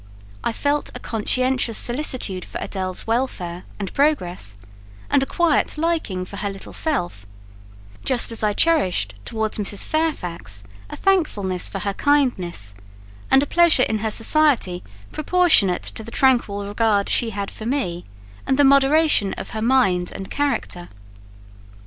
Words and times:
I 0.43 0.51
felt 0.51 0.89
a 0.95 0.99
conscientious 0.99 1.77
solicitude 1.77 2.43
for 2.43 2.57
Adèle's 2.57 3.05
welfare 3.05 3.65
and 3.77 3.93
progress, 3.93 4.57
and 5.11 5.21
a 5.21 5.27
quiet 5.27 5.77
liking 5.77 6.25
for 6.25 6.37
her 6.37 6.49
little 6.49 6.73
self: 6.73 7.27
just 8.03 8.31
as 8.31 8.41
I 8.41 8.53
cherished 8.53 9.13
towards 9.25 9.59
Mrs. 9.59 9.83
Fairfax 9.83 10.63
a 10.89 10.95
thankfulness 10.95 11.67
for 11.67 11.77
her 11.77 11.93
kindness, 11.93 12.73
and 13.29 13.43
a 13.43 13.45
pleasure 13.45 13.83
in 13.83 13.99
her 13.99 14.09
society 14.09 14.83
proportionate 15.11 15.83
to 15.93 16.03
the 16.03 16.09
tranquil 16.09 16.65
regard 16.65 17.07
she 17.07 17.29
had 17.29 17.51
for 17.51 17.67
me, 17.67 18.03
and 18.47 18.57
the 18.57 18.63
moderation 18.63 19.33
of 19.33 19.51
her 19.51 19.61
mind 19.61 20.11
and 20.15 20.31
character. 20.31 20.89